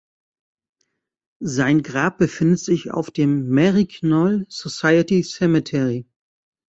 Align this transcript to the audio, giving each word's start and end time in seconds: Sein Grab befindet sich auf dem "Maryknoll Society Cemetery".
Sein 1.45 1.83
Grab 1.83 2.17
befindet 2.17 2.57
sich 2.57 2.89
auf 2.89 3.11
dem 3.11 3.49
"Maryknoll 3.51 4.47
Society 4.49 5.21
Cemetery". 5.21 6.07